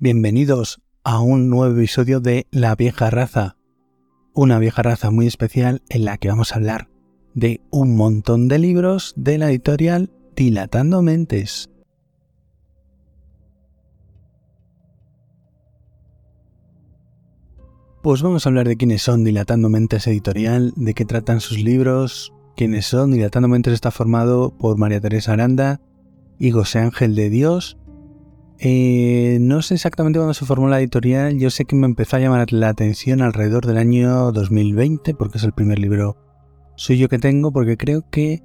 [0.00, 3.56] Bienvenidos a un nuevo episodio de La vieja raza,
[4.32, 6.88] una vieja raza muy especial en la que vamos a hablar
[7.34, 11.68] de un montón de libros de la editorial Dilatando Mentes.
[18.00, 22.32] Pues vamos a hablar de quiénes son Dilatando Mentes Editorial, de qué tratan sus libros,
[22.54, 23.10] quiénes son.
[23.10, 25.80] Dilatando Mentes está formado por María Teresa Aranda
[26.38, 27.78] y José Ángel de Dios,
[28.60, 32.20] eh, no sé exactamente cuándo se formó la editorial, yo sé que me empezó a
[32.20, 36.16] llamar la atención alrededor del año 2020, porque es el primer libro
[36.74, 38.42] suyo que tengo, porque creo que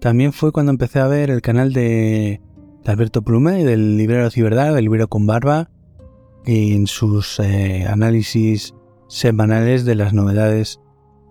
[0.00, 2.40] también fue cuando empecé a ver el canal de,
[2.84, 5.70] Alberto Plume, del librero Ciberdad, del libro con barba,
[6.44, 8.74] en sus eh, análisis
[9.08, 10.80] semanales de las novedades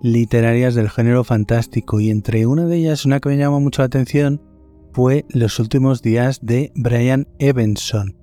[0.01, 1.99] literarias del género fantástico.
[1.99, 4.41] Y entre una de ellas, una que me llamó mucho la atención,
[4.95, 8.15] fue Los últimos días de Brian Evanson.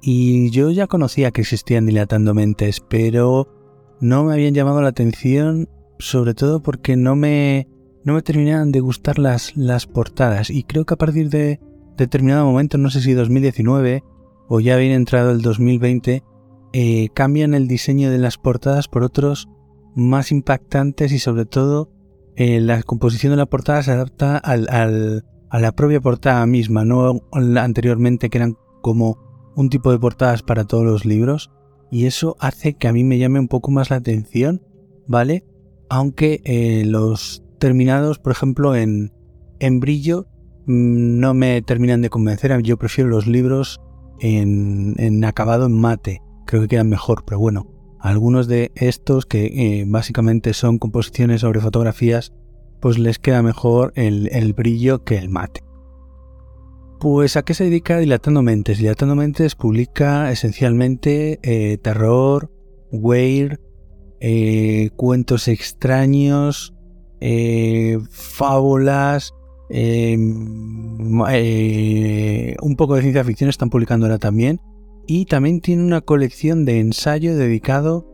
[0.00, 3.52] Y yo ya conocía que existían dilatando mentes, pero
[4.00, 7.68] no me habían llamado la atención, sobre todo porque no me,
[8.02, 10.48] no me terminaban de gustar las, las portadas.
[10.48, 11.60] Y creo que a partir de
[11.98, 14.02] determinado momento, no sé si 2019
[14.48, 16.24] o ya bien entrado el 2020,
[16.72, 19.50] eh, cambian el diseño de las portadas por otros
[19.94, 21.92] más impactantes y sobre todo
[22.36, 24.66] eh, la composición de la portada se adapta al,
[25.56, 29.16] a la propia portada misma, no anteriormente que eran como
[29.56, 31.50] un tipo de portadas para todos los libros.
[31.90, 34.60] Y eso hace que a mí me llame un poco más la atención,
[35.06, 35.46] ¿vale?
[35.88, 39.14] Aunque eh, los terminados, por ejemplo, en,
[39.58, 40.26] en brillo,
[40.66, 42.60] mm, no me terminan de convencer.
[42.60, 43.80] Yo prefiero los libros
[44.20, 46.20] en, en acabado en mate.
[46.44, 47.72] Creo que quedan mejor, pero bueno.
[47.98, 52.34] Algunos de estos que eh, básicamente son composiciones sobre fotografías
[52.86, 55.64] pues les queda mejor el, brillo que el mate.
[57.00, 58.78] Pues a qué se dedica Dilatando Mentes.
[58.78, 62.52] Dilatando Mentes publica esencialmente eh, terror,
[62.92, 63.58] weird,
[64.20, 66.76] eh, cuentos extraños,
[67.20, 69.34] eh, fábulas,
[69.68, 71.10] em,
[72.62, 74.60] un poco de ciencia ficción están publicando ahora también.
[75.08, 78.06] Y también tiene una colección de ensayo dedicado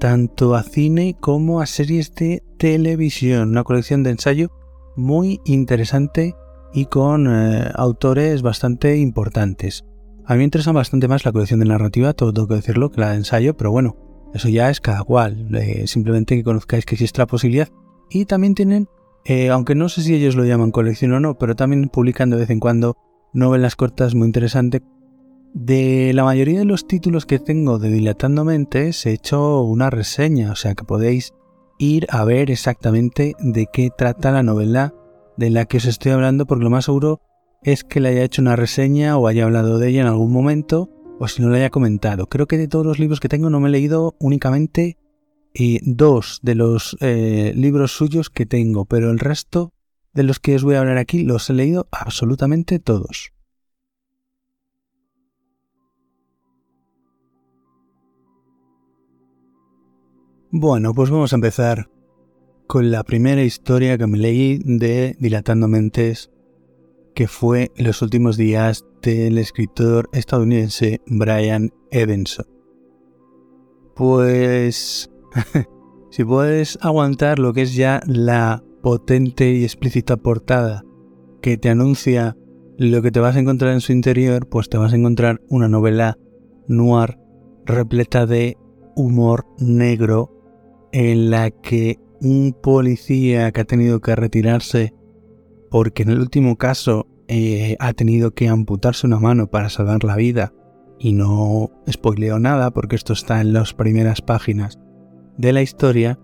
[0.00, 3.50] tanto a cine como a series de televisión.
[3.50, 4.50] Una colección de ensayo
[4.96, 6.34] muy interesante
[6.72, 9.84] y con eh, autores bastante importantes.
[10.24, 13.00] A mí me interesa bastante más la colección de narrativa, todo tengo que decirlo, que
[13.00, 13.96] la de ensayo, pero bueno,
[14.32, 15.54] eso ya es cada cual.
[15.54, 17.68] Eh, simplemente que conozcáis que existe la posibilidad.
[18.08, 18.88] Y también tienen,
[19.26, 22.38] eh, aunque no sé si ellos lo llaman colección o no, pero también publican de
[22.38, 22.96] vez en cuando
[23.34, 24.80] novelas cortas muy interesantes
[25.52, 30.52] de la mayoría de los títulos que tengo de Dilatando Mentes he hecho una reseña,
[30.52, 31.32] o sea que podéis
[31.78, 34.94] ir a ver exactamente de qué trata la novela
[35.36, 37.20] de la que os estoy hablando, porque lo más seguro
[37.62, 40.90] es que le haya hecho una reseña o haya hablado de ella en algún momento,
[41.18, 42.26] o si no le haya comentado.
[42.26, 44.98] Creo que de todos los libros que tengo no me he leído únicamente
[45.54, 49.72] eh, dos de los eh, libros suyos que tengo, pero el resto
[50.12, 53.32] de los que os voy a hablar aquí los he leído absolutamente todos.
[60.52, 61.88] Bueno, pues vamos a empezar
[62.66, 66.32] con la primera historia que me leí de Dilatando Mentes,
[67.14, 72.46] que fue Los últimos días del escritor estadounidense Brian Evanson.
[73.94, 75.08] Pues
[76.10, 80.82] si puedes aguantar lo que es ya la potente y explícita portada
[81.42, 82.36] que te anuncia
[82.76, 85.68] lo que te vas a encontrar en su interior, pues te vas a encontrar una
[85.68, 86.18] novela
[86.66, 87.20] noir
[87.66, 88.56] repleta de
[88.96, 90.39] humor negro
[90.92, 94.94] en la que un policía que ha tenido que retirarse
[95.70, 100.16] porque en el último caso eh, ha tenido que amputarse una mano para salvar la
[100.16, 100.52] vida.
[100.98, 104.78] Y no spoileo nada porque esto está en las primeras páginas
[105.38, 106.18] de la historia,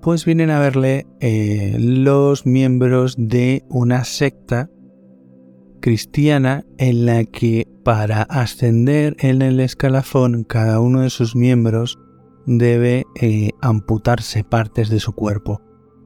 [0.00, 4.70] pues vienen a verle eh, los miembros de una secta
[5.80, 11.98] cristiana en la que para ascender en el escalafón cada uno de sus miembros
[12.46, 15.60] debe eh, amputarse partes de su cuerpo.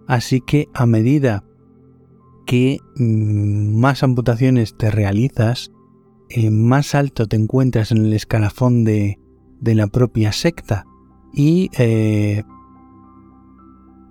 [0.06, 1.44] Así que a medida
[2.46, 5.72] que mm, más amputaciones te realizas,
[6.28, 9.18] eh, más alto te encuentras en el escalafón de,
[9.60, 10.84] la propia secta.
[11.32, 12.44] Y eh,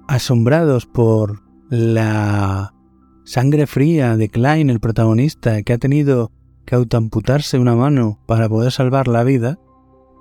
[0.07, 2.73] asombrados por la
[3.23, 6.31] sangre fría de Klein, el protagonista, que ha tenido
[6.65, 9.59] que autoamputarse una mano para poder salvar la vida,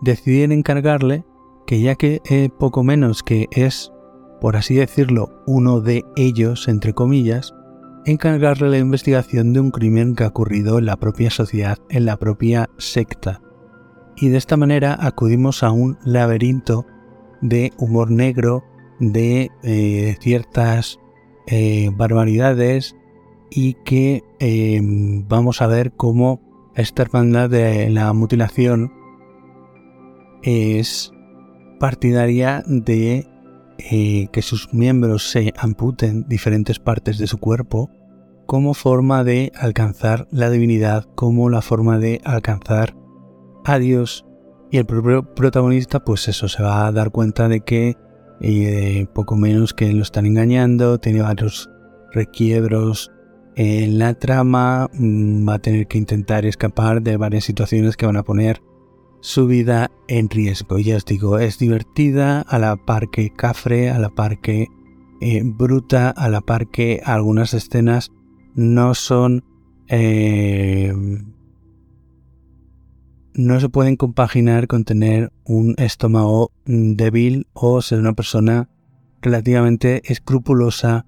[0.03, 1.25] deciden encargarle
[1.67, 3.93] que ya que eh, poco menos que es,
[4.41, 7.55] por así decirlo, uno de ellos, entre comillas,
[8.05, 12.17] encargarle la investigación de un crimen que ha ocurrido en la propia sociedad, en la
[12.17, 13.41] propia secta.
[14.17, 16.87] y de esta manera acudimos a un laberinto
[17.41, 18.63] de humor negro,
[19.01, 21.01] de eh, ciertas
[21.47, 22.97] eh, barbaridades
[23.51, 26.41] y que em, vamos a ver cómo
[26.75, 28.93] esta hermandad de la mutilación
[30.43, 31.14] es
[31.79, 33.27] partidaria de
[33.79, 37.91] eh, que sus miembros se amputen diferentes partes de su cuerpo
[38.47, 42.95] como forma de alcanzar la divinidad, como la forma de alcanzar
[43.65, 44.27] a Dios.
[44.71, 47.97] Y el propio protagonista, pues eso, se va a dar cuenta de que
[48.41, 51.71] eh, poco menos que lo están engañando, tiene varios
[52.13, 53.11] requiebros
[53.57, 58.17] en la trama, mm, va a tener que intentar escapar de varias situaciones que van
[58.17, 58.61] a poner
[59.25, 60.79] su vida en riesgo.
[60.79, 64.69] Ya os digo, es divertida, a la par que cafre, a la par que
[65.23, 68.13] eh, bruta, a la par que algunas escenas
[68.55, 69.43] no son...
[69.89, 70.93] Eh,
[73.33, 78.69] no se pueden compaginar con tener un estómago mm, débil o ser una persona
[79.23, 81.07] relativamente escrupulosa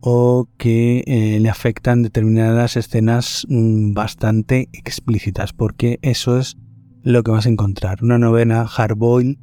[0.00, 6.56] o que eh, le afectan determinadas escenas mm, bastante explícitas, porque eso es
[7.02, 8.02] lo que vas a encontrar.
[8.02, 9.38] Una novela hardboil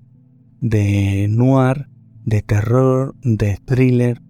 [0.62, 1.90] de noir,
[2.26, 4.22] de terror, de thriller,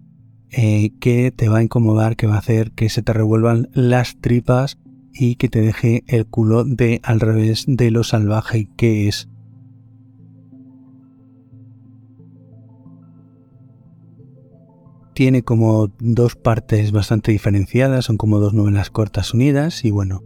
[0.50, 4.20] eh, que te va a incomodar, que va a hacer que se te revuelvan las
[4.20, 4.78] tripas
[5.12, 9.28] y que te deje el culo de al revés de lo salvaje que es.
[15.14, 20.22] Tiene como dos partes bastante diferenciadas, son como dos novelas cortas unidas y bueno,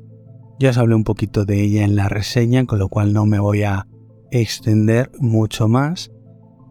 [0.58, 3.38] ya os hablé un poquito de ella en la reseña, con lo cual no me
[3.38, 3.86] voy a
[4.30, 6.10] extender mucho más.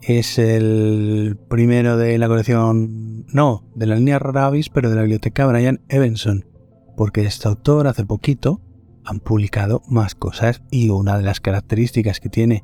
[0.01, 5.45] Es el primero de la colección, no, de la línea Ravis, pero de la biblioteca
[5.45, 6.45] Brian Evanson
[6.95, 8.61] porque este autor hace poquito
[9.05, 12.63] han publicado más cosas y una de las características que tiene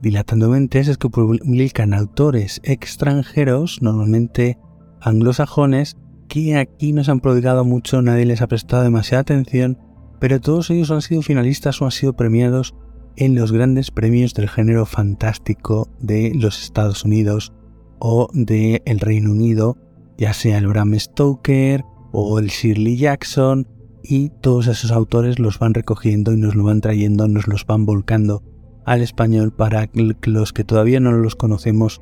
[0.00, 4.56] Dilatando Mentes es que publican autores extranjeros, normalmente
[5.00, 5.96] anglosajones,
[6.28, 9.76] que aquí no se han prodigado mucho, nadie les ha prestado demasiada atención,
[10.18, 12.74] pero todos ellos han sido finalistas o han sido premiados
[13.16, 17.52] en los grandes premios del género fantástico de los Estados Unidos
[17.98, 19.76] o del el Reino Unido,
[20.16, 23.66] ya sea el Bram Stoker o el Shirley Jackson
[24.02, 27.86] y todos esos autores los van recogiendo y nos lo van trayendo, nos los van
[27.86, 28.42] volcando
[28.86, 32.00] al español para que los que todavía no los conocemos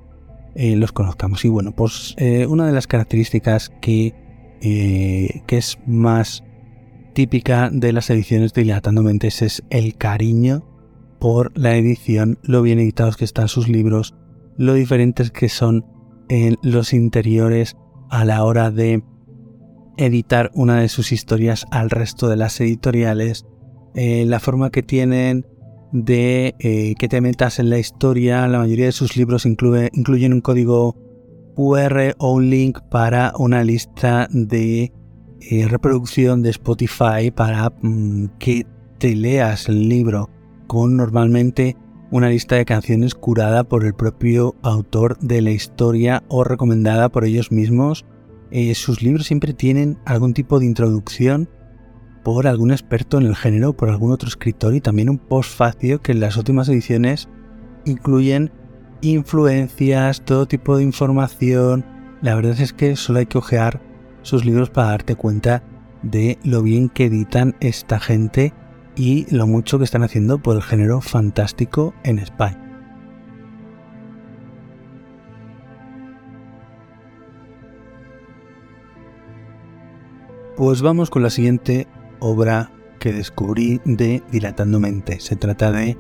[0.59, 1.45] eh, los conozcamos.
[1.45, 4.15] Y bueno, pues eh, una de las características que,
[4.63, 6.43] eh, que es más
[7.17, 10.67] típica de las ediciones de Dilatando Mentes es el cariño
[11.19, 14.15] por la edición, lo bien editados que están sus libros,
[14.59, 15.87] lo diferentes que son
[16.29, 17.75] en los interiores
[18.11, 19.03] a la hora de
[19.97, 23.47] editar una de sus historias al resto de las editoriales,
[23.95, 25.47] eh, la forma que tienen
[25.93, 30.43] de eh, que te metas en la historia, la mayoría de sus libros incluyen un
[30.43, 30.95] código
[31.55, 34.93] QR o un link para una lista de
[35.51, 38.67] eh, reproducción de Spotify para mm, que
[38.99, 40.31] te leas el libro
[40.67, 41.77] con normalmente
[42.11, 47.25] una lista de canciones curada por el propio autor de la historia o recomendada por
[47.25, 48.05] ellos mismos
[48.51, 51.49] eh, sus libros siempre tienen algún tipo de introducción
[52.23, 56.13] por algún experto en el género, por algún otro escritor y también un postfacio que
[56.13, 57.29] en las últimas ediciones
[57.85, 58.51] incluyen
[59.01, 61.85] influencias, todo tipo de información.
[62.23, 63.81] La verdad es que solo hay que ojear
[64.27, 65.63] sus libros para darte cuenta
[66.03, 68.53] de lo bien que editan esta gente
[68.97, 72.61] y lo mucho que están haciendo por el género fantástico en España.
[80.57, 81.87] Pues vamos con la siguiente
[82.19, 85.21] obra que descubrí de Dilatando Mente.
[85.21, 85.97] Se trata de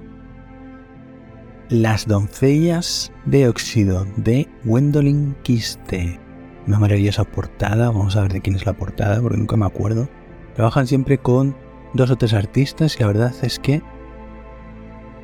[1.68, 6.25] Las doncellas de óxido de Gwendolyn Quiste.
[6.66, 10.08] Una maravillosa portada, vamos a ver de quién es la portada porque nunca me acuerdo.
[10.54, 11.56] Trabajan siempre con
[11.94, 13.82] dos o tres artistas y la verdad es que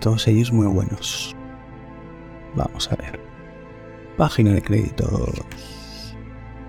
[0.00, 1.34] todos ellos muy buenos.
[2.54, 3.20] Vamos a ver.
[4.16, 5.42] Página de créditos.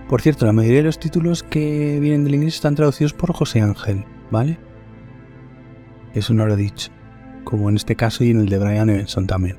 [0.07, 3.61] Por cierto, la mayoría de los títulos que vienen del inglés están traducidos por José
[3.61, 4.57] Ángel, ¿vale?
[6.13, 6.91] Eso no lo he dicho.
[7.43, 9.57] Como en este caso y en el de Brian Evanson también.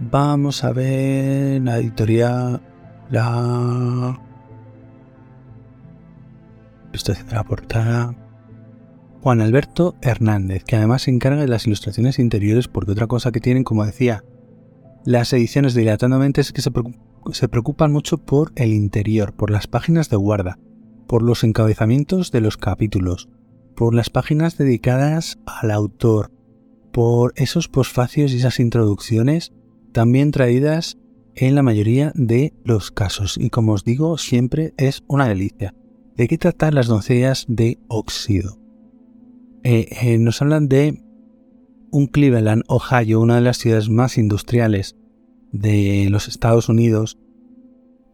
[0.00, 2.60] Vamos a ver la editorial.
[3.10, 4.20] La.
[6.92, 8.14] Estoy haciendo la portada.
[9.22, 13.40] Juan Alberto Hernández, que además se encarga de las ilustraciones interiores porque otra cosa que
[13.40, 14.24] tienen, como decía,
[15.04, 16.70] las ediciones de Dilatando es que se
[17.32, 20.58] se preocupan mucho por el interior, por las páginas de guarda,
[21.06, 23.28] por los encabezamientos de los capítulos,
[23.74, 26.30] por las páginas dedicadas al autor,
[26.92, 29.52] por esos posfacios y esas introducciones
[29.92, 30.96] también traídas
[31.40, 35.74] en la mayoría de los casos y como os digo siempre es una delicia.
[36.16, 38.58] ¿De qué tratan las doncellas de óxido?
[39.62, 41.02] Eh, eh, nos hablan de
[41.90, 44.96] un Cleveland, Ohio, una de las ciudades más industriales
[45.52, 47.18] de los Estados Unidos,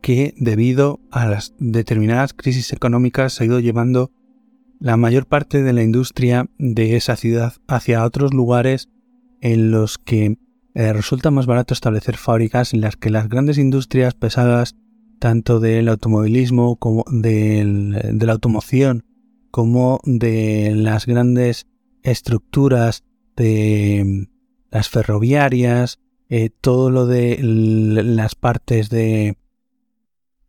[0.02, 4.12] que debido a las determinadas crisis económicas ha ido llevando
[4.80, 8.90] la mayor parte de la industria de esa ciudad hacia otros lugares
[9.40, 10.36] en los que
[10.74, 14.74] eh, resulta más barato establecer fábricas en las que las grandes industrias pesadas,
[15.20, 17.64] tanto del automovilismo como de
[18.20, 19.04] la automoción,
[19.52, 21.66] como de las grandes
[22.02, 23.04] estructuras
[23.36, 24.28] de
[24.70, 29.38] las ferroviarias, eh, todo lo de las partes de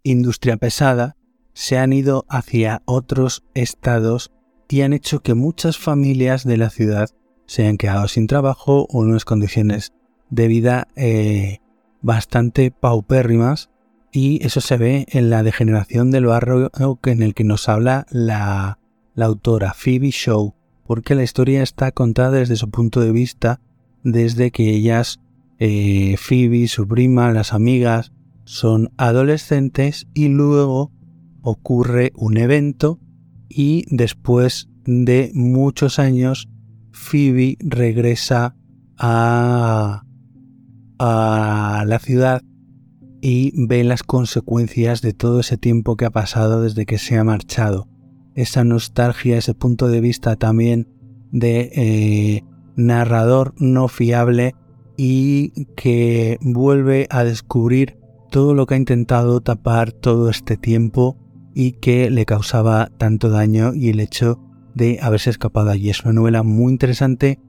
[0.02, 1.16] industria pesada,
[1.54, 4.32] se han ido hacia otros estados
[4.70, 7.12] y han hecho que muchas familias de la ciudad
[7.46, 9.94] se hayan quedado sin trabajo o en unas condiciones
[10.30, 11.60] de vida eh,
[12.02, 13.70] bastante paupérrimas
[14.12, 16.72] y eso se ve en la degeneración del barrio
[17.06, 18.80] en el que nos habla la,
[19.18, 20.54] autora Phoebe Shaw,
[20.86, 23.60] porque la historia está contada desde su punto de vista,
[24.04, 25.20] desde que ellas,
[25.60, 28.14] eh, Phoebe, su prima, las amigas,
[28.46, 30.92] son adolescentes y luego
[31.42, 33.00] ocurre un evento
[33.50, 36.50] y después de muchos años
[36.92, 38.56] Phoebe regresa
[38.98, 40.04] a,
[41.00, 42.42] a la ciudad
[43.22, 47.24] y ve las consecuencias de todo ese tiempo que ha pasado desde que se ha
[47.24, 47.88] marchado.
[48.36, 50.88] Esa nostalgia, ese punto de vista también
[51.32, 52.44] de eh,
[52.76, 54.54] narrador no fiable
[54.98, 57.98] y que vuelve a descubrir
[58.30, 61.18] todo lo que ha intentado tapar todo este tiempo
[61.54, 64.40] y que le causaba tanto daño y el hecho
[64.74, 65.90] de haberse escapado allí.
[65.90, 67.40] Es una novela muy interesante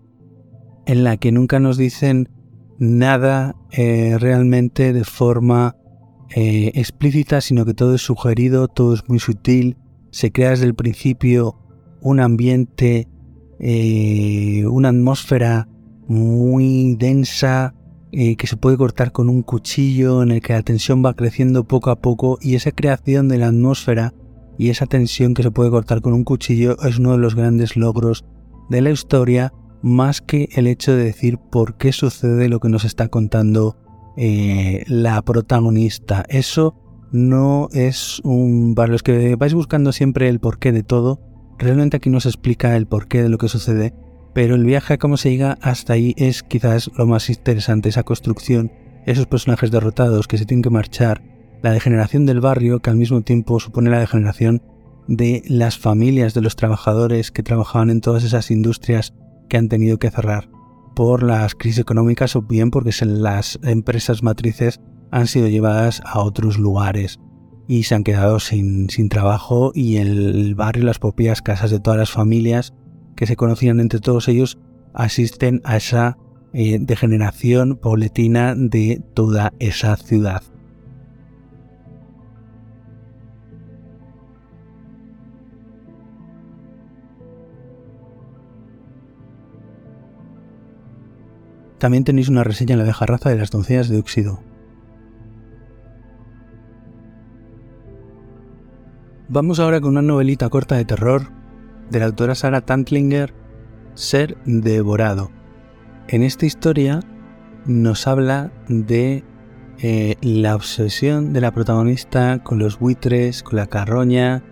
[0.87, 2.29] en la que nunca nos dicen
[2.79, 5.77] nada eh, realmente de forma
[6.31, 9.77] eh, explícita, sino que todo es sugerido, todo es muy sutil,
[10.11, 11.59] se crea desde el principio
[12.01, 13.09] un ambiente,
[13.59, 15.69] eh, una atmósfera
[16.09, 17.75] muy densa
[18.13, 21.91] que se puede cortar con un cuchillo, en el que la tensión va creciendo poco
[21.91, 24.15] a poco y esa creación de la atmósfera
[24.57, 27.77] y esa tensión que se puede cortar con un cuchillo es uno de los grandes
[27.77, 28.25] logros
[28.71, 29.53] de la historia
[29.83, 33.77] más que el hecho de decir por qué sucede lo que nos está contando
[34.17, 36.25] eh, la protagonista.
[36.29, 36.75] Eso
[37.13, 38.75] no es un...
[38.75, 41.21] Para los que vais buscando siempre el porqué de todo,
[41.59, 43.95] realmente aquí nos explica el porqué de lo que sucede,
[44.35, 48.03] pero el viaje a cómo se llega hasta ahí es quizás lo más interesante, esa
[48.03, 48.73] construcción,
[49.07, 51.23] esos personajes derrotados que se tienen que marchar,
[51.63, 54.63] la degeneración del barrio que al mismo tiempo supone la degeneración
[55.09, 59.15] de las familias de los trabajadores que trabajaban en todas esas industrias
[59.49, 60.49] que han tenido que cerrar
[60.95, 66.59] por las crisis económicas o bien porque las empresas matrices han sido llevadas a otros
[66.59, 67.21] lugares
[67.69, 72.11] y se han quedado sin, trabajo y el barrio, las propias casas de todas las
[72.11, 72.75] familias
[73.15, 74.59] que se conocían entre todos ellos
[74.95, 76.17] asisten a esa
[76.53, 80.43] eh, degeneración pauletina de toda esa ciudad.
[91.79, 94.41] También tenéis una reseña en la vieja raza de las doncellas de óxido.
[99.29, 101.31] Vamos ahora con una novelita corta de terror
[101.91, 103.35] de la autora Sarah Tantlinger,
[103.95, 105.31] Ser devorado.
[106.09, 107.01] En esta historia
[107.65, 109.25] nos habla de
[109.79, 114.43] eh, la obsesión de la protagonista con los buitres, con la carroña.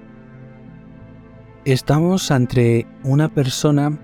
[1.64, 3.98] Estamos ante una persona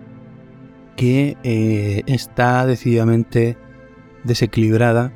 [1.00, 3.56] que eh, está decididamente
[4.22, 5.14] desequilibrada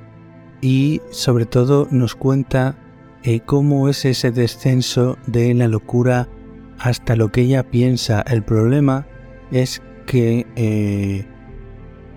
[0.63, 2.79] y sobre todo nos cuenta
[3.23, 6.27] eh, cómo es ese descenso de la locura
[6.79, 8.23] hasta lo que ella piensa.
[8.23, 9.07] El problema
[9.51, 11.27] es que eh,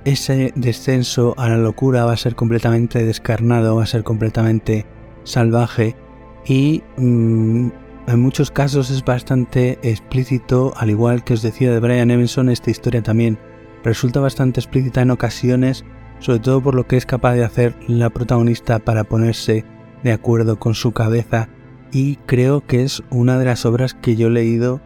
[0.06, 4.86] ese descenso a la locura va a ser completamente descarnado, va a ser completamente
[5.26, 5.98] salvaje
[6.46, 7.68] y mm,
[8.08, 12.72] en muchos casos es bastante explícito, al igual que os decía de Brian Evanson, esta
[12.72, 13.38] historia también
[13.84, 15.86] resulta bastante explícita en ocasiones,
[16.20, 19.66] sobre todo por lo que es capaz de hacer la protagonista para ponerse
[20.04, 21.50] de acuerdo con su cabeza
[21.92, 24.82] y creo que es una de las obras que yo he leído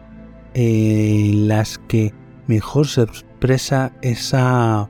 [0.54, 2.14] en las que
[2.46, 4.88] mejor se expresa esa...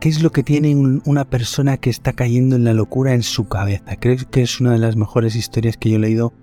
[0.00, 3.48] ¿Qué es lo que tiene una persona que está cayendo en la locura en su
[3.48, 3.96] cabeza?
[3.96, 6.34] Creo que es una de las mejores historias que yo he leído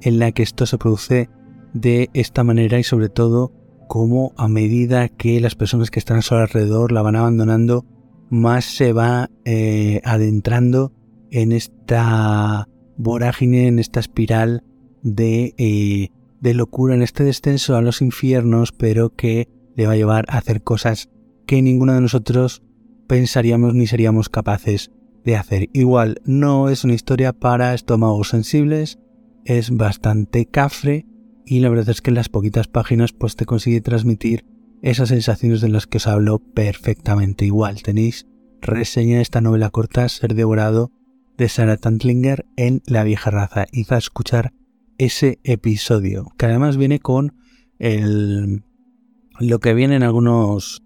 [0.00, 1.28] en la que esto se produce
[1.74, 3.52] de esta manera y sobre todo
[3.90, 7.84] cómo a medida que las personas que están a su alrededor la van abandonando,
[8.30, 10.92] más se va eh, adentrando
[11.32, 14.62] en esta vorágine, en esta espiral
[15.02, 19.96] de, eh, de locura, en este descenso a los infiernos, pero que le va a
[19.96, 21.10] llevar a hacer cosas
[21.44, 22.62] que ninguno de nosotros
[23.08, 24.92] pensaríamos ni seríamos capaces
[25.24, 25.68] de hacer.
[25.72, 29.00] Igual, no es una historia para estómagos sensibles,
[29.44, 31.06] es bastante cafre
[31.50, 34.44] y la verdad es que en las poquitas páginas pues te consigue transmitir
[34.82, 37.44] esas sensaciones de las que os hablo perfectamente.
[37.44, 38.28] Igual, tenéis
[38.60, 40.92] reseña de esta novela corta Ser devorado
[41.36, 43.66] de Sarah Tantlinger en La vieja raza.
[43.72, 44.52] y a escuchar
[44.96, 47.34] ese episodio, que además viene con
[47.80, 48.62] el,
[49.40, 50.84] lo que viene en algunos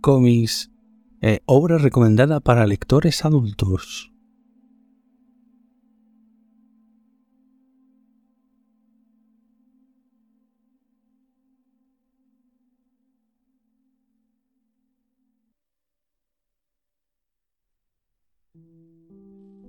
[0.00, 0.72] cómics,
[1.20, 4.12] eh, obra recomendada para lectores adultos.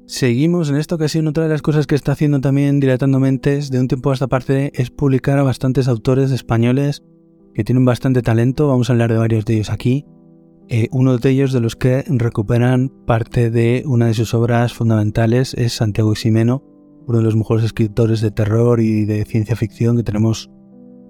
[0.08, 1.28] Seguimos en esta ocasión.
[1.28, 4.28] Otra de las cosas que está haciendo también Dilatando Mentes de un tiempo a esta
[4.28, 7.04] parte es publicar a bastantes autores españoles
[7.54, 8.70] que tienen bastante talento.
[8.70, 10.06] Vamos a hablar de varios de ellos aquí.
[10.70, 15.54] Eh, uno de ellos de los que recuperan parte de una de sus obras fundamentales
[15.56, 16.64] es Santiago Ximeno,
[17.06, 20.50] uno de los mejores escritores de terror y de ciencia ficción que tenemos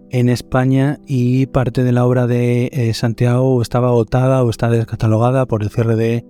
[0.09, 5.45] en España y parte de la obra de eh, Santiago estaba agotada o está descatalogada
[5.45, 6.25] por el cierre de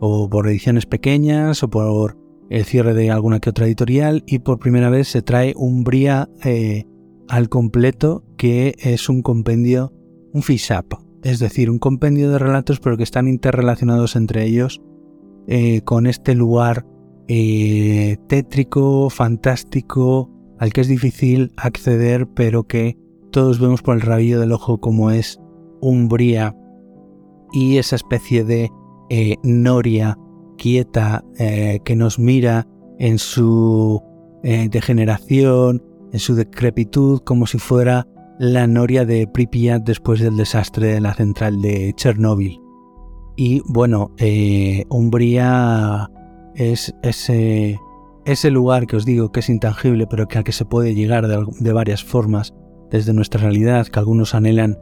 [0.00, 2.16] o por ediciones pequeñas o por
[2.50, 6.28] el cierre de alguna que otra editorial y por primera vez se trae un BRIA
[6.44, 6.84] eh,
[7.28, 9.92] al completo que es un compendio,
[10.32, 14.80] un FISAP, es decir, un compendio de relatos pero que están interrelacionados entre ellos
[15.48, 16.86] eh, con este lugar
[17.28, 22.96] eh, tétrico, fantástico, al que es difícil acceder pero que
[23.32, 25.40] todos vemos por el rabillo del ojo como es
[25.80, 26.56] Umbría
[27.52, 28.70] y esa especie de
[29.08, 30.18] eh, Noria
[30.58, 32.66] quieta eh, que nos mira
[32.98, 34.02] en su
[34.42, 38.06] eh, degeneración, en su decrepitud, como si fuera
[38.38, 42.60] la Noria de Pripyat después del desastre de la central de Chernóbil.
[43.36, 44.12] Y bueno,
[44.88, 46.10] Umbría
[46.54, 47.78] es ese,
[48.24, 51.26] ese lugar que os digo que es intangible, pero que al que se puede llegar
[51.28, 52.54] de, varias formas
[52.90, 54.78] desde nuestra realidad, que algunos anhelan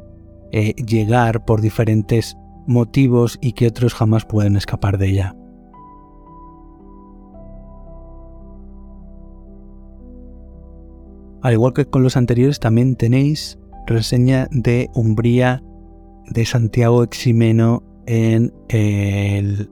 [0.86, 5.36] llegar por diferentes motivos y que otros jamás pueden escapar de ella.
[11.42, 15.62] Al igual que con los anteriores, también tenéis reseña de Umbría
[16.30, 19.68] de Santiago Eximeno en, en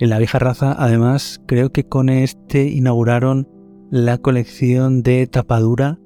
[0.00, 0.74] la vieja raza.
[0.76, 3.48] Además, creo que con este inauguraron
[3.90, 6.00] la colección de tapadura.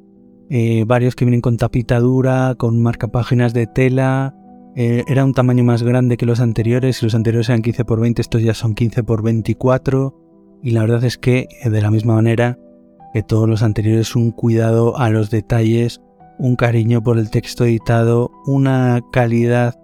[0.51, 4.35] Eh, varios que vienen con tapita dura, con marcapáginas de tela,
[4.77, 8.23] eh, era un tamaño más grande que los anteriores, los anteriores eran 15 x 20,
[8.23, 10.15] estos ya son 15 x 24
[10.63, 12.59] y la verdad es que eh, de la misma manera
[13.13, 16.01] que todos los anteriores un cuidado a los detalles,
[16.39, 19.75] un cariño por el texto editado, una calidad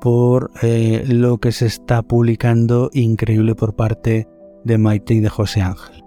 [0.00, 4.28] por eh, lo que se está publicando increíble por parte
[4.64, 6.05] de Maite y de José Ángel.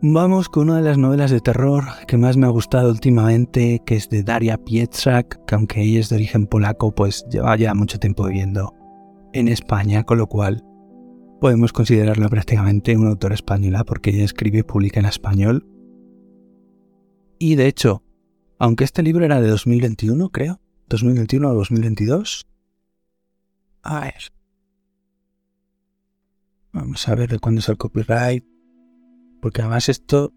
[0.00, 3.96] Vamos con una de las novelas de terror que más me ha gustado últimamente, que
[3.96, 7.98] es de Daria Pietrzak, que aunque ella es de origen polaco, pues lleva ya mucho
[7.98, 8.72] tiempo viviendo
[9.32, 10.62] en España, con lo cual
[11.40, 15.66] podemos considerarla prácticamente una autora española porque ella escribe y publica en español.
[17.40, 18.04] Y de hecho,
[18.60, 22.46] aunque este libro era de 2021, creo, 2021 o 2022.
[23.82, 24.32] A ver.
[26.72, 28.57] Vamos a ver de cuándo es el copyright
[29.40, 30.32] porque además esto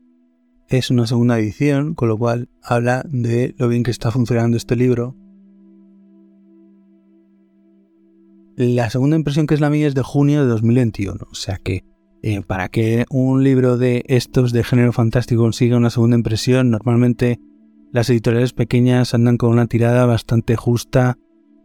[0.68, 4.76] es una segunda edición, con lo cual habla de lo bien que está funcionando este
[4.76, 5.16] libro.
[8.56, 11.84] La segunda impresión que es la mía es de junio de 2021, o sea que
[12.24, 17.40] eh, para que un libro de estos de género fantástico consiga una segunda impresión, normalmente
[17.92, 21.18] las editoriales pequeñas andan con una tirada bastante justa,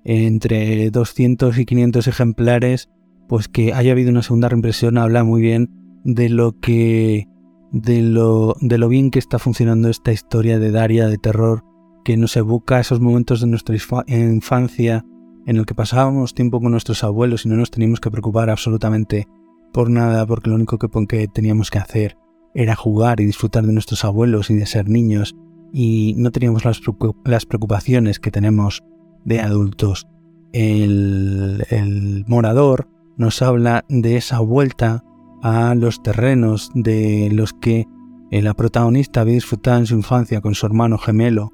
[0.04, 2.88] entre 200 y 500 ejemplares,
[3.28, 5.75] pues que haya habido una segunda reimpresión habla muy bien
[6.06, 7.26] de lo que
[7.72, 11.64] de lo, de lo bien que está funcionando esta historia de Daria de terror
[12.04, 13.74] que nos evoca esos momentos de nuestra
[14.06, 15.04] infancia
[15.46, 19.26] en el que pasábamos tiempo con nuestros abuelos y no nos teníamos que preocupar absolutamente
[19.72, 22.16] por nada porque lo único que, que teníamos que hacer
[22.54, 25.36] era jugar y disfrutar de nuestros abuelos y de ser niños
[25.72, 28.82] y no teníamos las preocupaciones que tenemos
[29.24, 30.06] de adultos.
[30.52, 32.88] El, morador
[33.18, 35.04] nos habla de esa vuelta
[35.42, 37.86] a los terrenos de los que
[38.30, 41.52] la protagonista había disfrutado en su infancia con su hermano gemelo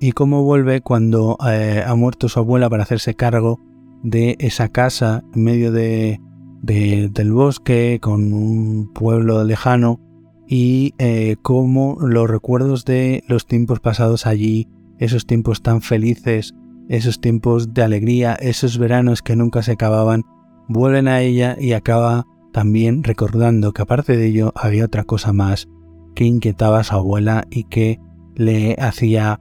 [0.00, 3.60] y cómo vuelve cuando eh, ha muerto su abuela para hacerse cargo
[4.02, 6.20] de esa casa en medio de,
[6.62, 10.00] del bosque con un pueblo lejano
[10.46, 16.54] y eh, cómo los recuerdos de los tiempos pasados allí, esos tiempos tan felices,
[16.88, 20.22] esos tiempos de alegría, esos veranos que nunca se acababan,
[20.68, 25.68] vuelven a ella y acaba también recordando que aparte de ello había otra cosa más
[26.14, 27.98] que inquietaba a su abuela y que
[28.36, 29.40] le hacía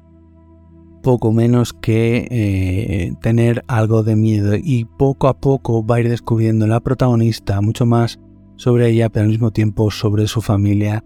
[1.04, 4.56] poco menos que eh, tener algo de miedo.
[4.56, 8.20] Y poco a poco va a ir descubriendo la protagonista mucho más
[8.56, 11.06] sobre ella, pero al mismo tiempo sobre su familia,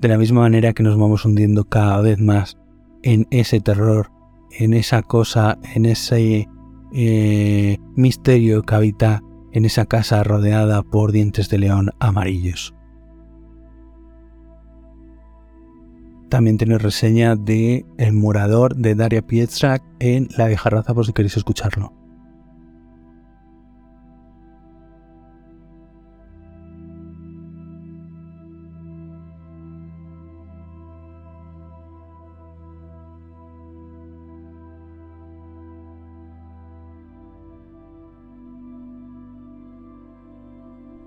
[0.00, 2.56] de la misma manera que nos vamos hundiendo cada vez más
[3.02, 4.10] en ese terror,
[4.58, 6.48] en esa cosa, en ese
[6.94, 12.74] eh, misterio que habita en esa casa rodeada por dientes de león amarillos.
[16.28, 21.12] También tiene reseña de El Morador de Daria Pietrzak en La vieja raza por si
[21.12, 22.01] queréis escucharlo.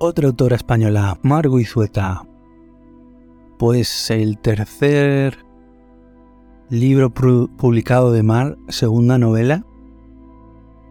[0.08, 2.28] Otra autora española, Margo Izueta.
[3.58, 5.44] Pues el tercer
[6.70, 9.66] libro publicado de Mar, segunda novela.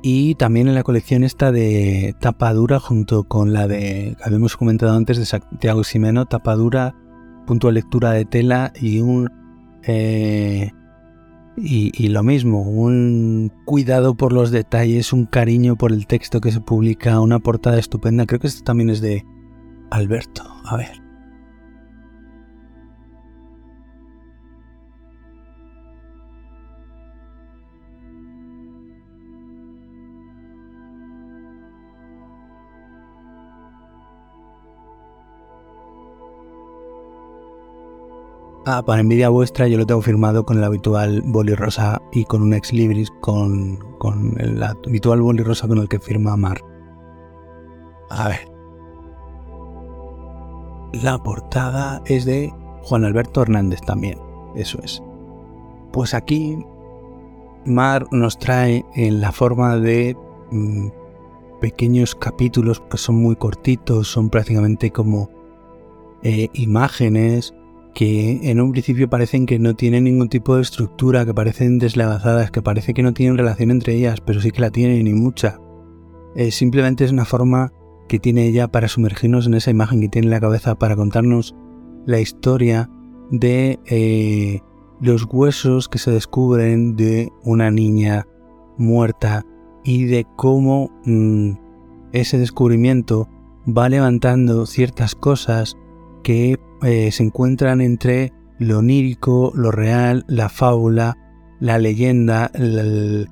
[0.03, 4.97] Y también en la colección esta de tapadura junto con la de, que habíamos comentado
[4.97, 6.97] antes, de Santiago Ximeno, tapadura,
[7.47, 9.31] punto de lectura de tela y un
[9.85, 10.73] eh,
[11.57, 16.61] y, lo mismo, un cuidado por los detalles, un cariño por el texto que se
[16.61, 18.27] publica, una portada estupenda.
[18.27, 19.25] Creo que esto también es de
[19.91, 20.43] Alberto.
[20.65, 21.04] A ver.
[38.67, 42.41] Ah, para envidia vuestra yo lo tengo firmado con el habitual boli rosa y con
[42.41, 46.63] un ex libris con, con el habitual boli rosa con el que firma Mar.
[48.09, 48.49] A ver.
[51.03, 54.19] La portada es de Juan Alberto Hernández también.
[54.55, 55.03] Eso es.
[55.93, 56.57] Pues aquí
[57.67, 60.17] Mar nos trae en la forma de
[60.51, 60.89] mm,
[61.61, 65.29] pequeños capítulos que son muy cortitos, son prácticamente como
[66.23, 67.53] eh, imágenes
[67.95, 72.51] que en un principio parecen que no tienen ningún tipo de estructura, que parecen deslavazadas,
[72.51, 75.61] que parece que no tienen relación entre ellas, pero sí que la tienen y mucha.
[76.35, 77.73] Eh, simplemente es una forma
[78.09, 81.55] que tiene ella para sumergirnos en esa imagen que tiene en la cabeza, para contarnos
[82.05, 82.91] la historia
[83.31, 84.61] de eh,
[85.01, 88.27] los huesos que se descubren de una niña
[88.77, 89.47] muerta
[89.85, 91.53] y de cómo mm,
[92.13, 93.29] ese descubrimiento
[93.67, 95.77] va levantando ciertas cosas
[96.25, 101.17] que eh, se encuentran entre lo onírico, lo real, la fábula,
[101.61, 103.29] la leyenda, el,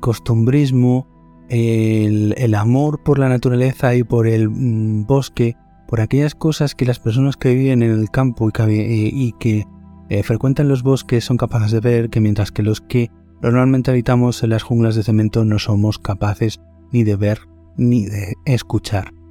[0.00, 1.08] costumbrismo,
[1.48, 5.56] el, amor por la naturaleza y por el mm, bosque,
[5.88, 9.64] por aquellas cosas que las personas que viven en el campo y que,
[10.08, 14.42] eh, frecuentan los bosques son capaces de ver, que mientras que los que normalmente habitamos
[14.42, 16.60] en las junglas de cemento no somos capaces
[16.92, 17.40] ni de ver
[17.76, 19.21] ni de escuchar.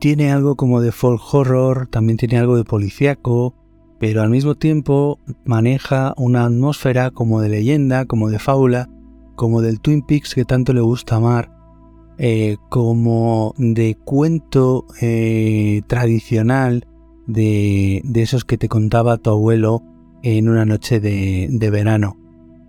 [0.00, 3.54] Tiene algo como de folk horror, también tiene algo de policíaco,
[4.00, 8.88] pero al mismo tiempo maneja una atmósfera como de leyenda, como de fábula,
[9.36, 11.52] como del Twin Peaks que tanto le gusta amar,
[12.16, 16.86] eh, como de cuento eh, tradicional
[17.26, 19.82] de, esos que te contaba tu abuelo
[20.22, 22.16] en una noche de, verano.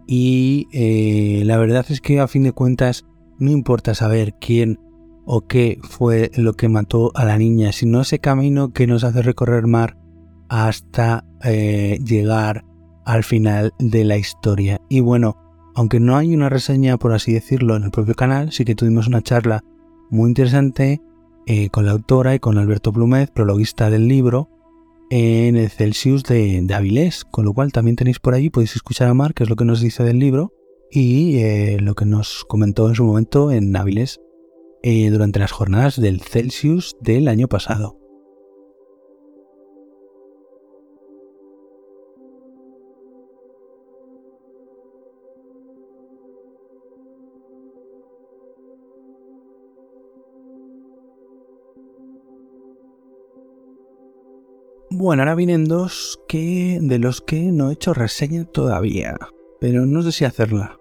[0.06, 3.06] Y eh, la verdad es que a fin de cuentas
[3.40, 4.80] no importa saber quién
[5.26, 9.22] o qué fue lo que mató a la niña, sino ese camino que nos hace
[9.22, 9.98] recorrer mar
[10.50, 12.66] hasta eh, llegar
[13.06, 14.82] al final de la historia.
[14.90, 15.38] Y bueno,
[15.76, 19.08] aunque no hay una reseña, por así decirlo, en el propio canal, sí que tuvimos
[19.08, 19.64] una charla
[20.10, 21.02] muy interesante
[21.48, 24.50] eh, con la autora y con Alberto Plumet, prologuista del libro,
[25.10, 29.14] en el Celsius de, de, con lo cual también tenéis por allí, podéis escuchar a
[29.14, 30.54] Mar, que es lo que nos dice del libro,
[30.90, 34.20] y eh, lo que nos comentó en su momento en Avilés
[34.84, 38.02] eh, durante las jornadas del Celsius del año pasado.
[54.90, 59.16] Bueno, ahora vienen dos que de los que no he hecho reseña todavía,
[59.60, 60.81] pero no sé si hacerla.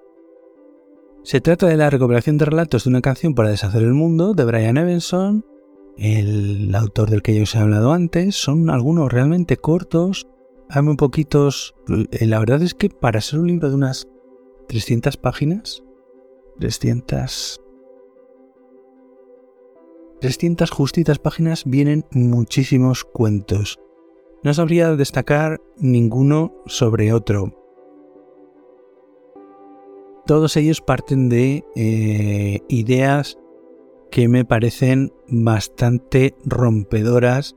[1.22, 4.44] Se trata de la recopilación de relatos de una canción para deshacer el mundo de
[4.44, 5.44] Brian Evanson,
[5.98, 8.37] el autor del que ya os he hablado antes.
[8.37, 10.26] Son algunos realmente cortos,
[10.70, 11.74] hay muy poquitos.
[12.11, 14.09] Eh, la verdad es que para ser un libro de unas
[14.68, 15.83] 300 páginas,
[16.59, 17.61] 300
[20.20, 23.78] 300 justitas páginas vienen muchísimos cuentos.
[24.42, 27.60] No sabría destacar ninguno sobre otro.
[30.31, 33.37] Todos ellos parten de eh, ideas
[34.12, 37.57] que me parecen bastante rompedoras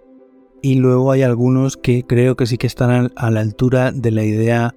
[0.64, 4.24] y luego hay algunos que creo que sí que están a la altura de la
[4.24, 4.76] idea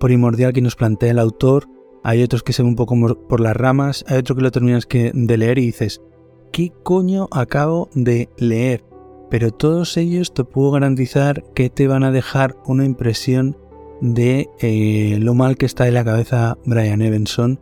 [0.00, 1.68] primordial que nos plantea el autor.
[2.02, 2.96] Hay otros que se ven un poco
[3.28, 6.02] por las ramas, hay otro que lo terminas de leer y dices,
[6.50, 8.84] ¿qué coño acabo de leer?
[9.30, 13.56] Pero todos ellos te puedo garantizar que te van a dejar una impresión
[14.00, 17.60] de eh, lo mal que está de la cabeza Brian Evanson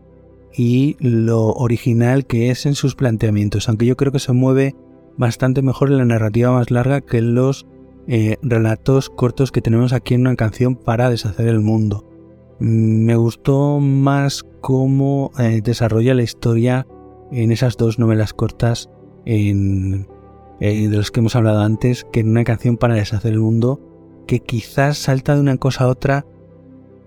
[0.53, 4.75] y lo original que es en sus planteamientos, aunque yo creo que se mueve
[5.16, 7.66] bastante mejor en la narrativa más larga que en los
[8.07, 12.05] eh, relatos cortos que tenemos aquí en una canción para deshacer el mundo.
[12.61, 16.87] Mm, me gustó más cómo eh, desarrolla la historia
[17.33, 18.90] en esas dos novelas cortas
[19.25, 20.07] en,
[20.61, 23.93] de los que hemos hablado antes que en una canción para deshacer el mundo
[24.26, 26.26] que quizás salta de una cosa a otra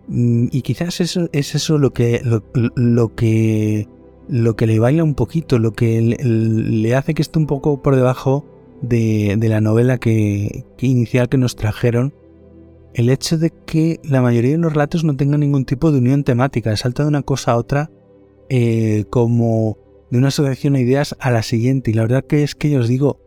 [0.08, 2.22] mm, y quizás eso, es eso lo que,
[2.76, 3.88] lo, que
[4.28, 7.96] lo que le baila un poquito, lo que le, hace que esté un poco por
[7.96, 8.46] debajo
[8.82, 12.14] de, la novela que, inicial que nos trajeron,
[12.94, 16.24] el hecho de que la mayoría de los relatos no tengan ningún tipo de unión
[16.24, 17.92] temática, salta de una cosa a otra
[18.50, 19.78] eh, como
[20.10, 21.92] de una asociación de ideas a la siguiente.
[21.92, 23.20] Y la verdad que es que yo os digo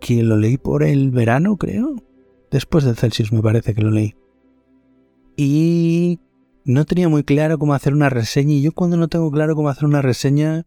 [0.00, 1.96] que lo leí por el verano, creo.
[2.50, 4.14] Después del Celsius me parece que lo leí.
[5.36, 6.20] Y
[6.64, 8.54] no tenía muy claro cómo hacer una reseña.
[8.54, 10.66] Y yo cuando no tengo claro cómo hacer una reseña,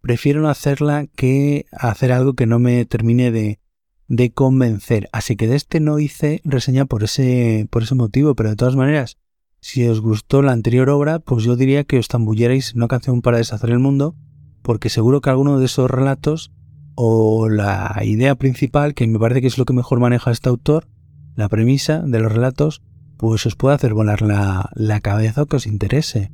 [0.00, 3.60] prefiero no hacerla que hacer algo que no me termine de,
[4.08, 5.08] de convencer.
[5.12, 8.34] Así que de este no hice reseña por ese, por ese motivo.
[8.34, 9.18] Pero de todas maneras,
[9.60, 13.38] si os gustó la anterior obra, pues yo diría que os tambullerais una canción para
[13.38, 14.16] deshacer el mundo
[14.68, 16.52] porque seguro que alguno de esos relatos
[16.94, 20.88] o la idea principal, que me parece que es lo que mejor maneja este autor,
[21.38, 22.82] la premisa de los relatos,
[23.16, 26.32] pues os puede hacer volar la, la cabeza o que os interese.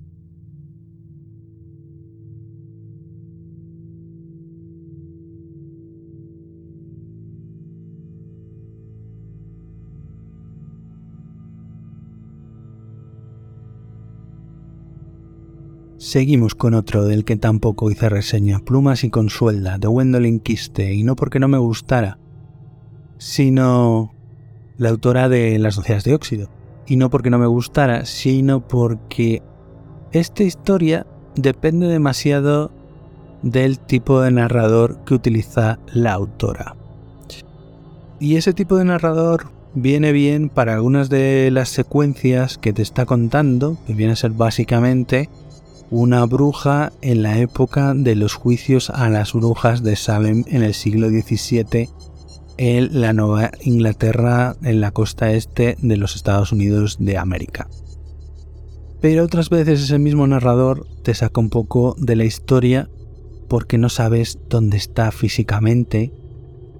[15.98, 21.02] Seguimos con otro del que tampoco hice reseña, Plumas y Consuelda, de Wendolyn Quiste, y
[21.02, 22.18] no porque no me gustara,
[23.18, 24.13] sino
[24.76, 26.48] la autora de Las noticias de óxido.
[26.86, 29.42] Y no porque no me gustara, sino porque
[30.12, 32.70] esta historia depende demasiado
[33.42, 36.76] del tipo de narrador que utiliza la autora.
[38.20, 43.06] Y ese tipo de narrador viene bien para algunas de las secuencias que te está
[43.06, 45.28] contando, que viene a ser básicamente
[45.90, 50.74] una bruja en la época de los juicios a las brujas de Salem en el
[50.74, 51.88] siglo XVII
[52.56, 57.68] en la Nueva Inglaterra en la costa este de los Estados Unidos de América.
[59.00, 62.88] Pero otras veces ese mismo narrador te saca un poco de la historia
[63.48, 66.12] porque no sabes dónde está físicamente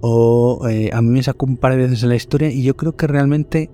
[0.01, 2.95] o eh, a mí me sacó un par de veces la historia y yo creo
[2.95, 3.69] que realmente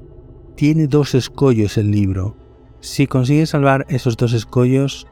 [0.56, 2.36] tiene dos escollos el libro.
[2.82, 5.08] Si consigues salvar esos dos escollos,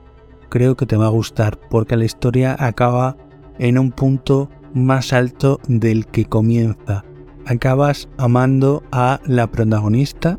[0.50, 3.18] creo que te va a gustar porque la historia acaba
[3.58, 7.04] en un punto más alto del que comienza.
[7.46, 10.38] Acabas amando a la protagonista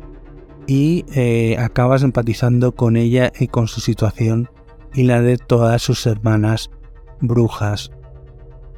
[0.67, 4.49] y eh, acabas empatizando con ella y con su situación
[4.93, 6.69] y la de todas sus hermanas
[7.19, 7.91] brujas.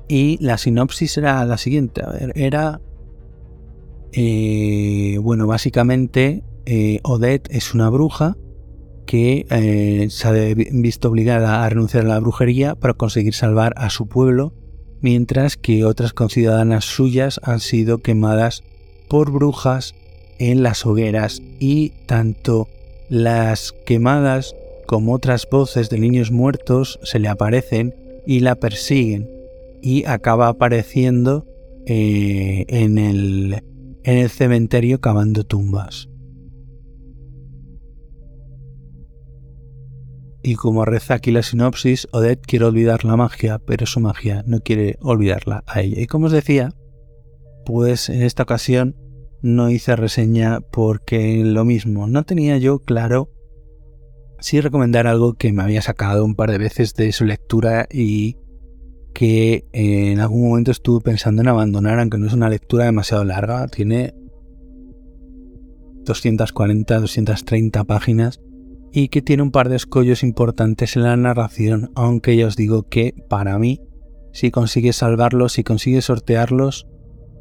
[0.07, 2.81] Y la sinopsis era la siguiente, a ver, era...
[4.15, 8.37] Eh, bueno, básicamente eh, Odette es una bruja
[9.05, 13.89] que eh, se ha visto obligada a renunciar a la brujería para conseguir salvar a
[13.89, 14.53] su pueblo,
[15.03, 18.63] mientras que otras conciudadanas suyas han sido quemadas
[19.09, 19.93] por brujas
[20.39, 22.67] en las hogueras y tanto
[23.09, 24.55] las quemadas
[24.87, 27.93] como otras voces de niños muertos se le aparecen
[28.25, 29.29] y la persiguen
[29.81, 31.45] y acaba apareciendo
[31.85, 33.61] eh, en, el,
[34.03, 36.07] en el cementerio cavando tumbas.
[40.43, 44.59] Y como reza aquí la sinopsis, Odette quiere olvidar la magia, pero su magia no
[44.59, 46.01] quiere olvidarla a ella.
[46.01, 46.73] Y como os decía,
[47.65, 48.97] pues en esta ocasión
[49.41, 53.29] no hice reseña porque lo mismo, no tenía yo claro
[54.39, 58.35] si recomendar algo que me había sacado un par de veces de su lectura y
[59.13, 63.67] que en algún momento estuve pensando en abandonar, aunque no es una lectura demasiado larga,
[63.67, 64.13] tiene
[66.03, 68.41] 240, 230 páginas
[68.95, 72.83] y que tiene un par de escollos importantes en la narración, aunque ya os digo
[72.83, 73.81] que para mí,
[74.31, 76.87] si consigues salvarlos, si consigues sortearlos,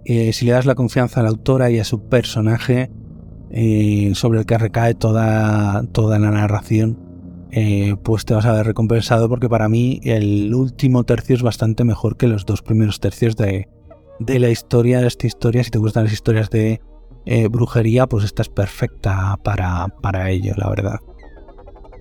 [0.07, 2.91] eh, si le das la confianza a la autora y a su personaje
[3.51, 6.99] eh, sobre el que recae toda, toda la narración,
[7.51, 11.85] eh, pues te vas a ver recompensado porque para mí el último tercio es bastante
[11.85, 13.69] mejor que los dos primeros tercios de,
[14.21, 15.62] de la historia de esta historia.
[15.62, 16.81] Si te gustan las historias de
[17.51, 20.99] brujería, pues esta es perfecta para, para ello, la verdad.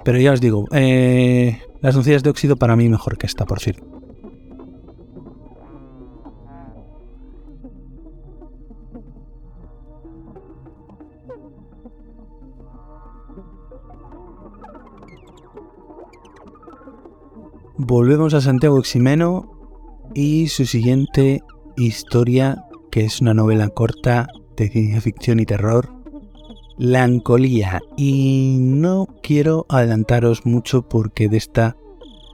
[0.03, 3.85] Pero ya os digo, las nuncias de óxido para mí mejor que esta, por cierto.
[17.77, 19.51] Volvemos a Santiago Ximeno
[20.13, 21.41] y su siguiente
[21.75, 26.00] historia, que es una novela corta de ciencia ficción y terror,
[26.77, 27.81] Lancolía.
[27.97, 31.75] Y no quiero adelantaros mucho porque de esta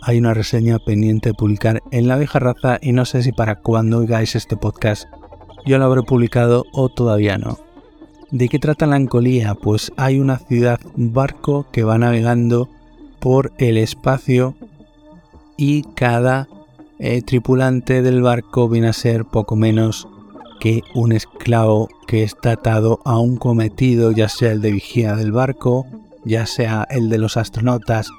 [0.02, 3.56] hay una reseña pendiente de publicar en La Vieja Raza y no sé si para
[3.56, 5.08] cuando oigáis este podcast
[5.66, 7.58] yo lo habré publicado o todavía no.
[8.32, 9.54] ¿De qué trata Lancolía?
[9.56, 12.70] Pues hay una ciudad, barco que va navegando
[13.20, 14.56] por el espacio
[15.58, 16.48] y cada
[17.00, 20.08] eh, tripulante del barco viene a ser poco menos
[20.60, 25.32] que un esclavo que está atado a un cometido, ya sea el de vigía del
[25.32, 25.86] barco,
[26.26, 28.10] ya sea el de los astronautas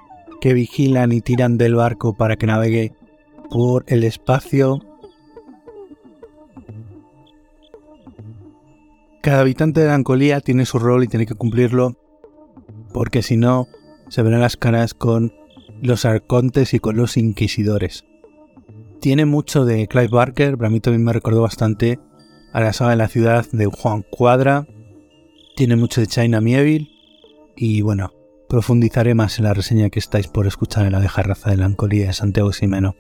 [0.40, 2.92] que vigilan y tiran del barco para que navegue
[3.50, 4.80] por el espacio.
[9.20, 11.96] Cada habitante de la Ancolía tiene su rol y tiene que cumplirlo,
[12.92, 13.66] porque si no,
[14.08, 15.32] se verán las caras con
[15.82, 18.04] los arcontes y con los inquisidores.
[19.00, 22.00] Tiene mucho de Clive Barker, pero a mí también me recordó bastante
[22.52, 24.66] a la saga de la ciudad de Juan Cuadra.
[25.56, 26.90] Tiene mucho de China Mieville.
[27.56, 28.12] Y bueno,
[28.48, 31.66] profundizaré más en la reseña que estáis por escuchar en la vieja raza de la
[31.66, 32.94] Ancolía de Santiago Ximeno.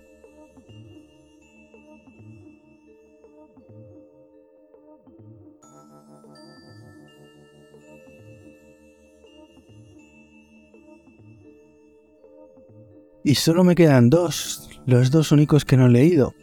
[13.24, 16.34] Y solo me quedan dos, los dos únicos que no he leído.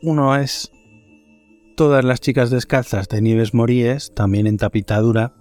[0.00, 0.73] Uno es
[1.76, 5.34] Todas las chicas descalzas de Nieves Moríes, también en tapitadura,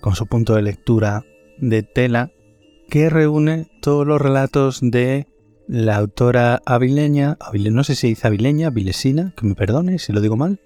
[0.00, 1.24] con su punto de lectura
[1.58, 2.32] de tela,
[2.88, 5.28] que reúne todos los relatos de
[5.68, 10.36] la autora avileña, no sé si dice avileña, avilesina, que me perdone si lo digo
[10.36, 10.60] mal,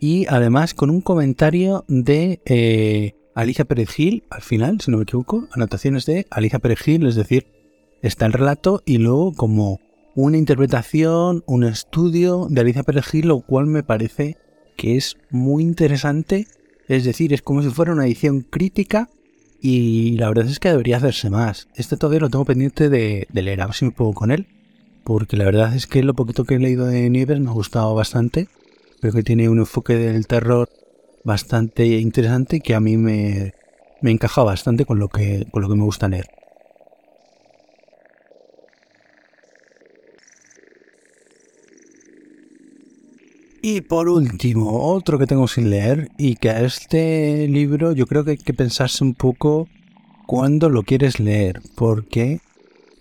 [0.00, 5.46] y además con un comentario de eh, Alicia Perejil, al final, si no me equivoco,
[5.52, 7.46] anotaciones de Alicia Perejil, es decir,
[8.02, 9.78] está el relato y luego como
[10.16, 14.38] una interpretación, un estudio de Alicia Perejil, lo cual me parece
[14.76, 16.48] que es muy interesante.
[16.88, 19.10] Es decir, es como si fuera una edición crítica
[19.60, 21.68] y la verdad es que debería hacerse más.
[21.76, 24.46] Este todavía lo tengo pendiente de, leer, a ver si me puedo con él.
[25.04, 27.94] Porque la verdad es que lo poquito que he leído de Nieves me ha gustado
[27.94, 28.48] bastante.
[29.00, 30.70] Creo que tiene un enfoque del terror
[31.24, 33.52] bastante interesante que a mí me,
[34.00, 36.26] me encaja bastante con lo que, con lo que me gusta leer.
[43.68, 48.22] Y por último, otro que tengo sin leer y que a este libro yo creo
[48.22, 49.66] que hay que pensarse un poco
[50.28, 52.40] cuándo lo quieres leer, porque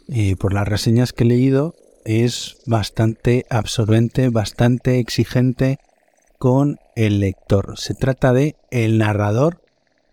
[0.08, 5.78] eh, por las reseñas que he leído es bastante absorbente, bastante exigente
[6.40, 7.78] con el lector.
[7.78, 9.62] Se trata de El narrador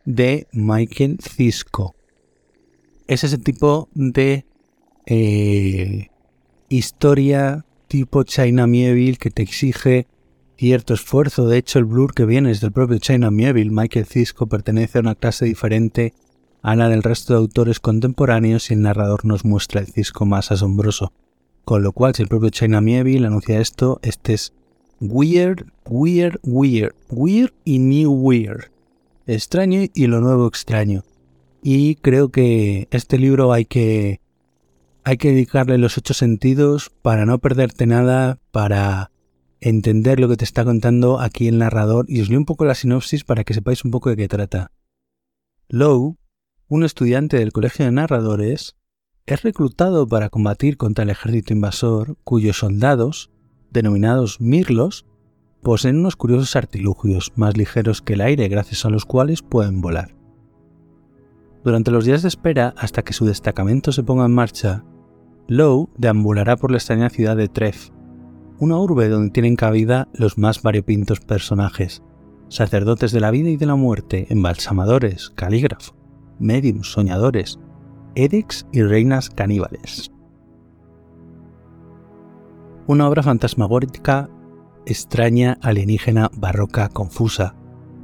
[0.04, 1.94] de Michael Cisco.
[3.06, 4.44] Es ese tipo de
[5.06, 6.08] eh,
[6.68, 10.06] historia tipo China Mieville que te exige
[10.56, 11.46] cierto esfuerzo.
[11.46, 13.70] De hecho, el blur que viene es del propio China Mieville.
[13.70, 16.14] Michael Cisco pertenece a una clase diferente
[16.62, 20.52] a la del resto de autores contemporáneos y el narrador nos muestra el Cisco más
[20.52, 21.12] asombroso.
[21.64, 24.52] Con lo cual, si el propio China Mieville anuncia esto, este es
[25.00, 28.70] weird, weird, weird, weird y new weird.
[29.26, 31.04] Extraño y lo nuevo extraño.
[31.62, 34.20] Y creo que este libro hay que
[35.04, 39.10] hay que dedicarle los ocho sentidos para no perderte nada, para
[39.62, 42.74] entender lo que te está contando aquí el narrador y os leo un poco la
[42.74, 44.72] sinopsis para que sepáis un poco de qué trata.
[45.68, 46.16] Lowe,
[46.68, 48.76] un estudiante del Colegio de Narradores,
[49.24, 53.30] es reclutado para combatir contra el ejército invasor cuyos soldados,
[53.70, 55.06] denominados Mirlos,
[55.62, 60.16] poseen unos curiosos artilugios más ligeros que el aire gracias a los cuales pueden volar.
[61.62, 64.84] Durante los días de espera hasta que su destacamento se ponga en marcha,
[65.46, 67.90] Lowe deambulará por la extraña ciudad de Treff,
[68.62, 72.00] una urbe donde tienen cabida los más variopintos personajes,
[72.46, 75.96] sacerdotes de la vida y de la muerte, embalsamadores, calígrafos,
[76.38, 77.58] médiums, soñadores,
[78.14, 80.12] edix y reinas caníbales.
[82.86, 84.30] Una obra fantasmagórica,
[84.86, 87.56] extraña, alienígena, barroca, confusa,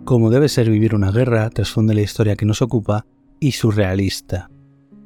[0.04, 3.06] como debe ser vivir una guerra, trasfonde la historia que nos ocupa,
[3.38, 4.50] y surrealista.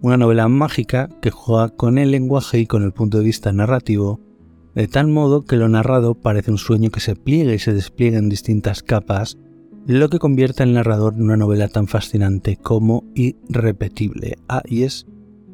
[0.00, 4.31] Una novela mágica que juega con el lenguaje y con el punto de vista narrativo,
[4.74, 8.18] de tal modo que lo narrado parece un sueño que se pliega y se despliega
[8.18, 9.38] en distintas capas,
[9.86, 14.36] lo que convierte al narrador en una novela tan fascinante como irrepetible.
[14.48, 15.06] Ah, y es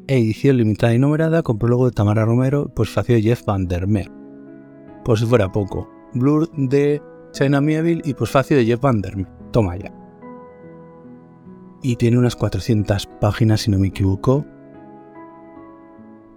[0.07, 3.87] edición limitada y numerada con prólogo de Tamara Romero, pues facio de Jeff Van der
[3.87, 4.11] Meer.
[5.03, 7.01] Por si fuera poco, Blur de
[7.31, 9.27] China Mieville y posfacio de Jeff Van der Meer.
[9.51, 9.93] Toma ya
[11.81, 14.45] y tiene unas 400 páginas si no me equivoco.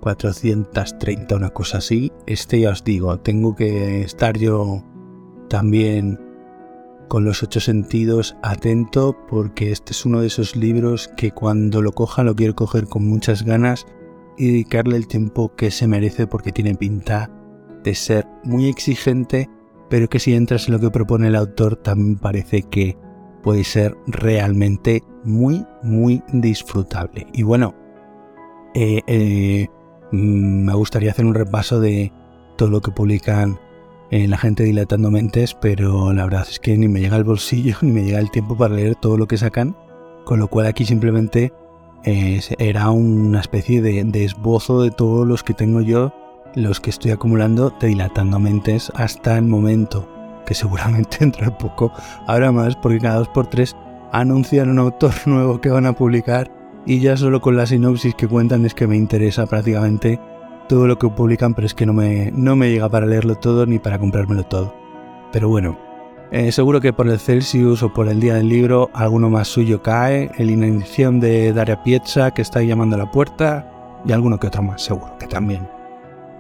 [0.03, 2.13] 430, una cosa así.
[2.27, 4.83] Este ya os digo, tengo que estar yo
[5.49, 6.19] también
[7.09, 11.93] con los ocho sentidos atento porque este es uno de esos libros que cuando lo
[11.93, 13.87] coja lo quiero coger con muchas ganas
[14.37, 17.31] y dedicarle el tiempo que se merece porque tiene pinta
[17.85, 19.49] de ser muy exigente,
[19.89, 22.97] pero que si entras en lo que propone el autor también parece que
[23.43, 27.27] puede ser realmente muy, muy disfrutable.
[27.35, 27.75] Y bueno,
[28.75, 29.69] eh, eh,
[30.13, 32.13] me gustaría hacer un repaso de
[32.57, 33.59] todo lo que publican
[34.11, 37.77] en la gente dilatando mentes, pero la verdad es que ni me llega el bolsillo
[37.83, 39.75] ni me llega el tiempo para leer todo lo que sacan,
[40.25, 41.53] con lo cual aquí simplemente
[42.05, 46.13] eh, era una especie de, esbozo de todos los que tengo yo,
[46.55, 50.07] los que estoy acumulando de dilatando mentes hasta el momento
[50.45, 51.91] que seguramente dentro de poco
[52.27, 53.75] habrá más, porque cada dos por tres
[54.13, 56.51] anuncian un autor nuevo que van a publicar
[56.87, 60.21] y ya solo con la sinopsis que cuentan es que me interesa prácticamente
[60.69, 63.67] todo lo que publican, pero es que no me, no me llega para leerlo todo
[63.67, 64.75] ni para comprármelo todo.
[65.33, 65.79] Pero bueno,
[66.31, 69.83] eh, seguro que por el Celsius o por el día del libro alguno más suyo
[69.83, 74.47] cae, el inanición de Daria Piazza que está llamando a la puerta y alguno que
[74.47, 75.69] otro más, seguro que también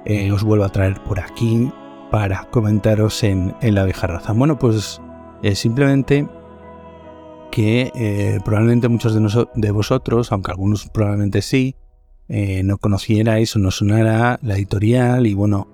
[0.05, 1.71] eh, os vuelvo a traer por aquí
[2.11, 4.33] para comentaros en, la vieja raza.
[4.33, 5.01] Bueno, pues
[5.43, 6.27] eh, simplemente
[7.53, 9.15] que eh, probablemente muchos
[9.55, 11.77] de, vosotros, aunque algunos probablemente sí,
[12.29, 15.69] eh, no conocierais o no sonara la editorial y bueno,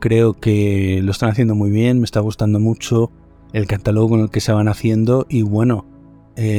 [0.00, 3.10] creo que lo están haciendo muy bien, me está gustando mucho
[3.52, 5.86] el catálogo con el que se van haciendo y bueno,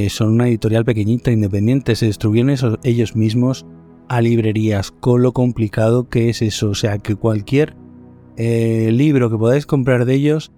[0.10, 3.66] son una editorial pequeñita, independiente, se distribuyen ellos mismos
[4.08, 7.76] a librerías con lo complicado que es eso, o sea que cualquier
[8.38, 10.52] eh, libro que podáis comprar de ellos,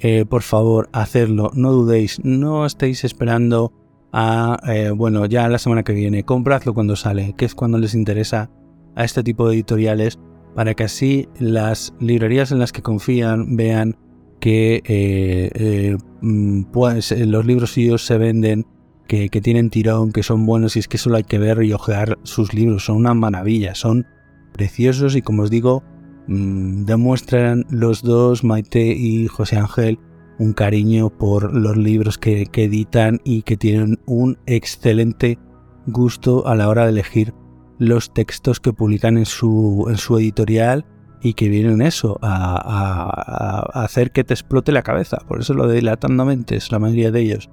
[0.00, 3.72] eh, por favor, hacedlo, no dudéis, no estéis esperando
[4.12, 7.94] a, eh, bueno, ya la semana que viene, compradlo cuando sale, que es cuando les
[7.94, 8.50] interesa
[8.94, 10.18] a este tipo de editoriales,
[10.54, 13.96] para que así las librerías en las que confían vean
[14.40, 18.66] que mm, pues, los libros suyos se venden,
[19.06, 21.72] que, que, tienen tirón, que son buenos y es que solo hay que ver y
[21.72, 24.06] ojear sus libros, son una maravilla, son
[24.52, 25.82] preciosos y como os digo,
[26.28, 29.98] Mm, demuestran los dos, Maite y José Ángel,
[30.38, 35.38] un cariño por los libros que, editan y que tienen un excelente
[35.86, 37.34] gusto a la hora de elegir
[37.78, 39.86] los textos que publican en su,
[40.18, 40.84] editorial
[41.22, 45.18] y que vienen eso, a, hacer que te explote la cabeza.
[45.26, 47.50] Por eso lo de dilatando mentes, la mayoría de ellos.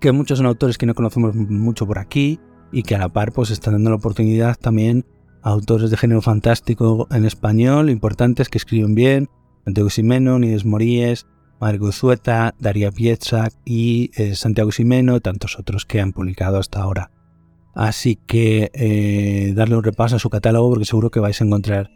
[0.00, 2.38] Que muchos son autores que no conocemos mucho por aquí
[2.72, 5.06] y que a la par pues están dando la oportunidad también
[5.44, 9.28] autores de género fantástico en español importantes que escriben bien,
[9.64, 11.26] Santiago Ximeno, Nides Moríes,
[11.60, 17.10] Margo Zueta, Daria Pietzak y eh, Santiago Ximeno, tantos otros que han publicado hasta ahora.
[17.74, 21.90] Así que eh, darle un repaso a su catálogo porque seguro que vais a encontrar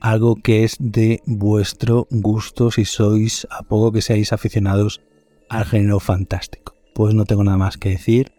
[0.00, 5.00] algo que es de vuestro gusto si sois a poco que seáis aficionados
[5.48, 6.74] al género fantástico.
[6.94, 8.32] Pues no tengo nada más que decir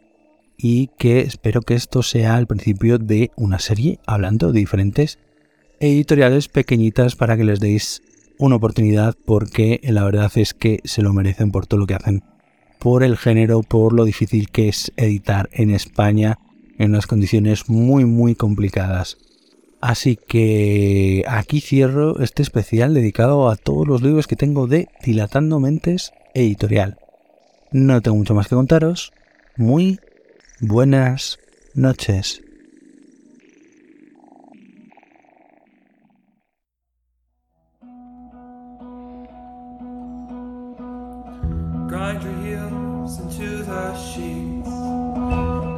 [0.62, 5.18] y que espero que esto sea el principio de una serie hablando de diferentes
[5.80, 8.02] editoriales pequeñitas para que les deis
[8.38, 12.24] una oportunidad porque la verdad es que se lo merecen por todo lo que hacen,
[12.78, 16.40] por el género, por lo difícil que es editar en España
[16.78, 19.18] en unas condiciones muy muy complicadas.
[19.80, 25.62] Así que aquí cierro este especial dedicado a todos los libros que tengo de Dilatando
[25.62, 26.98] Mentes Editorial.
[27.72, 29.14] No tengo mucho más que contaros.
[29.56, 30.00] Muy
[30.62, 31.38] Buenas
[31.74, 32.42] noches.
[41.88, 44.70] Grind your heels into the sheets.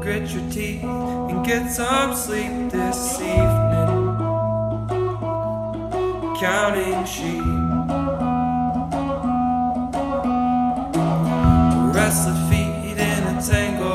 [0.01, 4.17] Grit your teeth and get some sleep this evening.
[6.39, 7.43] Counting sheep.
[11.93, 13.90] Restless feet in a tangle.